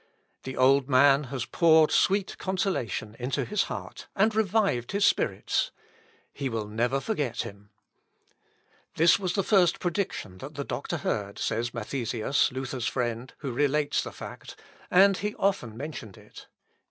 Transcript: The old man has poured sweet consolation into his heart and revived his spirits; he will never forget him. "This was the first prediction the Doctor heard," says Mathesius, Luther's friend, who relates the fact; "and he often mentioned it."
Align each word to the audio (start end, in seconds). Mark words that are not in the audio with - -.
The 0.45 0.57
old 0.57 0.89
man 0.89 1.25
has 1.25 1.45
poured 1.45 1.91
sweet 1.91 2.39
consolation 2.39 3.15
into 3.19 3.45
his 3.45 3.65
heart 3.65 4.07
and 4.15 4.33
revived 4.33 4.93
his 4.93 5.05
spirits; 5.05 5.69
he 6.33 6.49
will 6.49 6.65
never 6.65 6.99
forget 6.99 7.43
him. 7.43 7.69
"This 8.95 9.19
was 9.19 9.33
the 9.33 9.43
first 9.43 9.79
prediction 9.79 10.39
the 10.39 10.63
Doctor 10.63 10.97
heard," 10.97 11.37
says 11.37 11.71
Mathesius, 11.71 12.51
Luther's 12.51 12.87
friend, 12.87 13.31
who 13.41 13.51
relates 13.51 14.01
the 14.01 14.11
fact; 14.11 14.55
"and 14.89 15.17
he 15.17 15.35
often 15.35 15.77
mentioned 15.77 16.17
it." 16.17 16.47